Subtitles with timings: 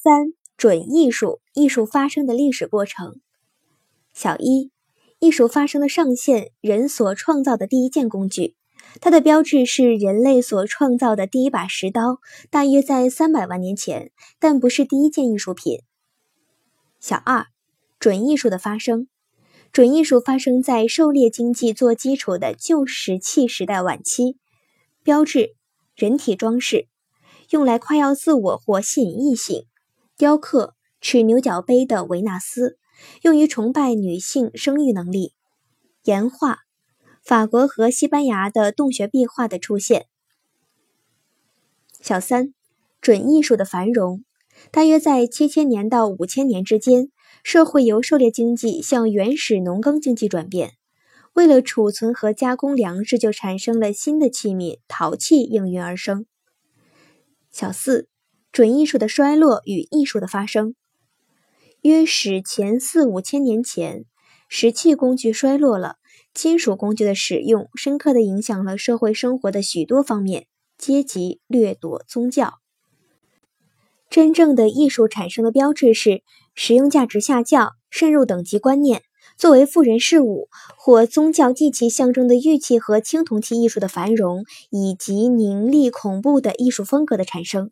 [0.00, 3.20] 三、准艺术，艺术发生的历史过程。
[4.12, 4.70] 小一，
[5.18, 8.54] 艺术发生的上限，人所创造的第一件工具。
[9.00, 15.80] 它的标志是人类所创造的第一把石刀，大约在三百万年前，但不是第一件艺术品。
[17.00, 17.46] 小二，
[17.98, 19.08] 准艺术的发生。
[19.72, 24.38] 准艺术发生在狩猎经济做基础的旧石器时代晚期。
[25.02, 25.56] 标志：
[25.96, 26.86] 人体装饰，
[27.50, 29.66] 用来夸耀自我或吸引异性。
[30.18, 32.76] 雕刻：持牛角杯的维纳斯，
[33.22, 35.32] 用于崇拜女性生育能力。
[36.02, 36.62] 岩画。
[37.22, 40.06] 法国和西班牙的洞穴壁画的出现。
[42.00, 42.52] 小三，
[43.00, 44.24] 准艺术的繁荣，
[44.72, 47.12] 大约在七千年到五千年之间，
[47.44, 50.72] 社会由狩猎经济向原始农耕经济转变。
[51.34, 56.26] 为了储存和加工粮食，就产生了新的器皿——陶器应运而生。
[57.52, 58.08] 小四，
[58.58, 60.74] 准艺术的衰落与艺术的发生。
[61.82, 64.04] 约史前四五千年前，
[64.48, 65.94] 石器工具衰落了。
[66.34, 72.54] 金属工具的使用深刻地影响了社会生活的许多方面，阶级掠夺、宗教。
[74.10, 76.24] 真正的艺术产生的标志是
[76.56, 79.02] 实用价值下降、渗入等级观念、
[79.36, 87.70] 作为富人事物或宗教祭器象征的玉器和青铜器艺术的繁荣，以及凝厉恐怖的艺术风格的产生。